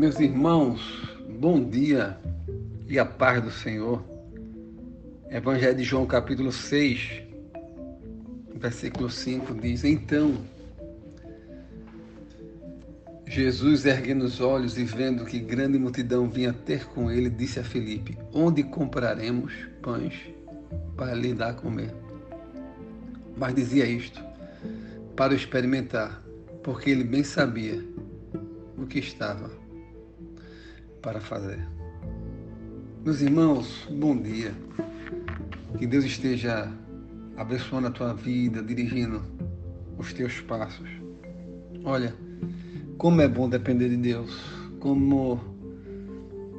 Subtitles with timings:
[0.00, 0.80] Meus irmãos,
[1.28, 2.18] bom dia
[2.88, 4.02] e a paz do Senhor.
[5.28, 7.20] Evangelho de João, capítulo 6,
[8.54, 10.38] versículo 5 diz: Então,
[13.26, 17.62] Jesus, erguendo os olhos e vendo que grande multidão vinha ter com ele, disse a
[17.62, 20.14] Felipe: Onde compraremos pães
[20.96, 21.94] para lhe dar a comer?
[23.36, 24.24] Mas dizia isto
[25.14, 26.22] para experimentar,
[26.62, 27.84] porque ele bem sabia
[28.78, 29.60] o que estava
[31.00, 31.58] para fazer.
[33.04, 34.52] Meus irmãos, bom dia.
[35.78, 36.70] Que Deus esteja
[37.36, 39.22] abençoando a tua vida, dirigindo
[39.96, 40.88] os teus passos.
[41.84, 42.14] Olha,
[42.98, 44.30] como é bom depender de Deus,
[44.78, 45.40] como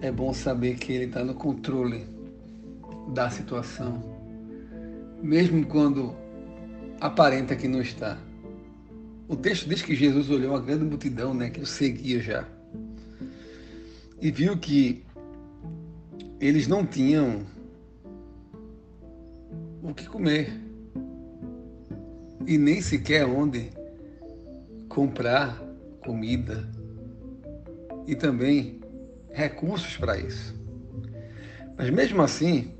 [0.00, 2.06] é bom saber que Ele está no controle
[3.12, 4.02] da situação,
[5.22, 6.14] mesmo quando
[7.00, 8.18] aparenta que não está.
[9.28, 12.46] O texto diz que Jesus olhou a grande multidão, né, que o seguia já
[14.22, 15.04] e viu que
[16.40, 17.44] eles não tinham
[19.82, 20.48] o que comer
[22.46, 23.72] e nem sequer onde
[24.88, 25.60] comprar
[26.04, 26.68] comida
[28.06, 28.80] e também
[29.32, 30.54] recursos para isso.
[31.76, 32.72] Mas mesmo assim,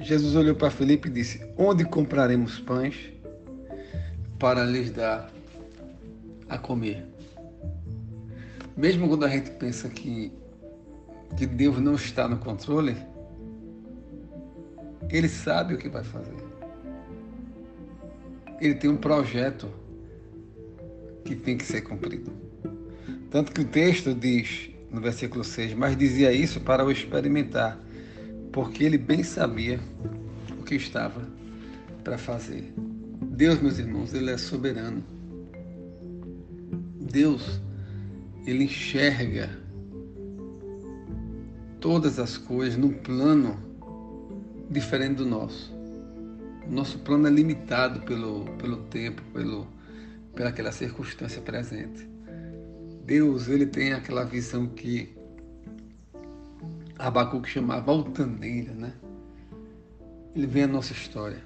[0.00, 3.12] Jesus olhou para Felipe e disse: Onde compraremos pães
[4.38, 5.28] para lhes dar
[6.48, 7.04] a comer?
[8.76, 10.32] Mesmo quando a gente pensa que
[11.36, 12.96] que Deus não está no controle,
[15.10, 16.36] ele sabe o que vai fazer.
[18.60, 19.68] Ele tem um projeto
[21.24, 22.32] que tem que ser cumprido.
[23.30, 27.78] Tanto que o texto diz, no versículo 6, mas dizia isso para o experimentar,
[28.52, 29.78] porque ele bem sabia
[30.58, 31.28] o que estava
[32.02, 32.72] para fazer.
[33.22, 35.04] Deus, meus irmãos, ele é soberano.
[37.00, 37.60] Deus,
[38.46, 39.50] ele enxerga
[41.80, 43.56] todas as coisas num plano
[44.70, 45.72] diferente do nosso.
[46.66, 49.66] O nosso plano é limitado pelo, pelo tempo, pelo,
[50.34, 52.08] pelaquela circunstância presente.
[53.04, 55.16] Deus, ele tem aquela visão que
[56.98, 58.92] Abacuque chamava altaneira, né?
[60.34, 61.42] Ele vê a nossa história.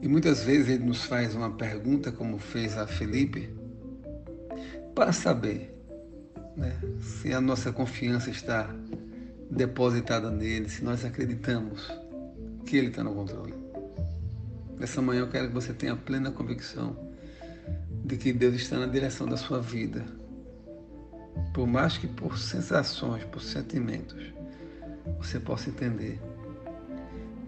[0.00, 3.50] E muitas vezes ele nos faz uma pergunta, como fez a Felipe,
[4.94, 5.79] para saber
[6.56, 6.76] né?
[7.00, 8.74] se a nossa confiança está
[9.50, 11.90] depositada nele, se nós acreditamos
[12.66, 13.54] que ele está no controle.
[14.78, 16.96] Nessa manhã eu quero que você tenha plena convicção
[18.04, 20.04] de que Deus está na direção da sua vida.
[21.52, 24.32] Por mais que por sensações, por sentimentos,
[25.18, 26.20] você possa entender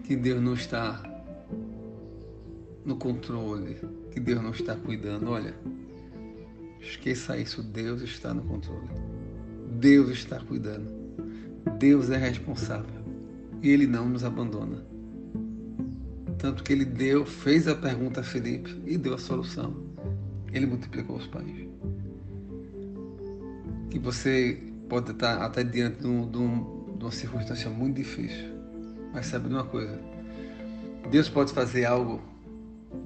[0.03, 1.01] que Deus não está
[2.85, 3.77] no controle,
[4.11, 5.31] que Deus não está cuidando.
[5.31, 5.53] Olha,
[6.83, 8.89] Esqueça isso, Deus está no controle.
[9.79, 10.91] Deus está cuidando.
[11.79, 13.01] Deus é responsável.
[13.61, 14.85] E Ele não nos abandona.
[16.37, 19.73] Tanto que Ele deu, fez a pergunta a Felipe e deu a solução.
[20.51, 21.67] Ele multiplicou os pães.
[23.89, 28.51] Que você pode estar até diante de, um, de, um, de uma circunstância muito difícil.
[29.13, 29.99] Mas sabe de uma coisa?
[31.09, 32.21] Deus pode fazer algo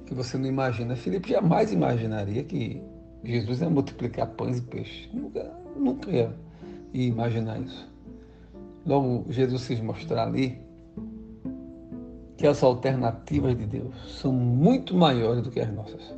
[0.08, 0.96] que você não imagina.
[0.96, 2.82] Felipe jamais imaginaria que
[3.28, 5.10] Jesus ia multiplicar pães e peixes.
[5.14, 6.34] Nunca, nunca ia,
[6.94, 7.86] imaginar isso.
[8.86, 10.58] Logo, Jesus quis mostrar ali
[12.38, 16.16] que as alternativas de Deus são muito maiores do que as nossas.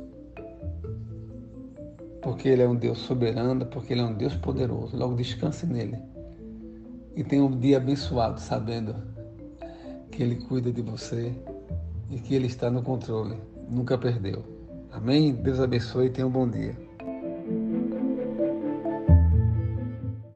[2.22, 4.96] Porque Ele é um Deus soberano, porque Ele é um Deus poderoso.
[4.96, 5.98] Logo, descanse nele.
[7.16, 8.94] E tenha um dia abençoado, sabendo
[10.12, 11.34] que Ele cuida de você
[12.08, 13.36] e que Ele está no controle.
[13.68, 14.44] Nunca perdeu.
[14.92, 15.32] Amém?
[15.34, 16.89] Deus abençoe e tenha um bom dia.